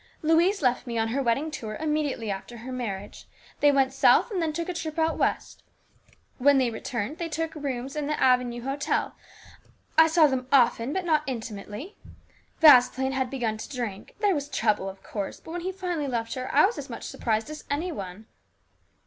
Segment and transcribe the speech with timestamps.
[0.23, 3.27] "Louise left me on her wedding tour immediately after her marriage.
[3.59, 5.61] They went South and then took a trip out West.
[6.39, 9.13] When they returned they took rooms in the Avenue Hotel.
[9.99, 11.97] I saw them often but not intimately.
[12.61, 14.15] Vasplaine had begun to drink.
[14.21, 15.39] There was trouble, of course.
[15.39, 18.25] But when he finally left her I was as much surprised as any one."